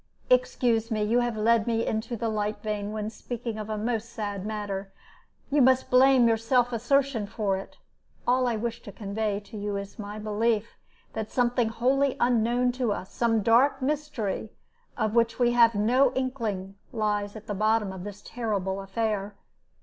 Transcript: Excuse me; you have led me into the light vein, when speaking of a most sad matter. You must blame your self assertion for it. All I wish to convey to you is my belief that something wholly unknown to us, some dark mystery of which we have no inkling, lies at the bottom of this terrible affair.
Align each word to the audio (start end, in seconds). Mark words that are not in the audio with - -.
Excuse 0.31 0.89
me; 0.89 1.03
you 1.03 1.19
have 1.19 1.37
led 1.37 1.67
me 1.67 1.85
into 1.85 2.17
the 2.17 2.27
light 2.27 2.59
vein, 2.63 2.91
when 2.91 3.11
speaking 3.11 3.59
of 3.59 3.69
a 3.69 3.77
most 3.77 4.09
sad 4.09 4.47
matter. 4.47 4.91
You 5.51 5.61
must 5.61 5.91
blame 5.91 6.27
your 6.27 6.37
self 6.37 6.73
assertion 6.73 7.27
for 7.27 7.55
it. 7.57 7.77
All 8.25 8.47
I 8.47 8.55
wish 8.55 8.81
to 8.81 8.91
convey 8.91 9.39
to 9.41 9.55
you 9.57 9.77
is 9.77 9.99
my 9.99 10.17
belief 10.17 10.73
that 11.13 11.29
something 11.29 11.69
wholly 11.69 12.17
unknown 12.19 12.71
to 12.81 12.91
us, 12.91 13.11
some 13.13 13.43
dark 13.43 13.79
mystery 13.79 14.49
of 14.97 15.13
which 15.13 15.37
we 15.37 15.51
have 15.51 15.75
no 15.75 16.11
inkling, 16.15 16.77
lies 16.91 17.35
at 17.35 17.45
the 17.45 17.53
bottom 17.53 17.93
of 17.93 18.03
this 18.03 18.23
terrible 18.25 18.81
affair. 18.81 19.35